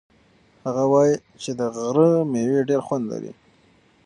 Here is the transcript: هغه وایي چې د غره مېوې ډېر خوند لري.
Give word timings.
هغه 0.65 0.83
وایي 0.93 1.15
چې 1.41 1.51
د 1.59 1.61
غره 1.75 2.09
مېوې 2.31 2.61
ډېر 2.69 2.81
خوند 2.87 3.05
لري. 3.11 3.31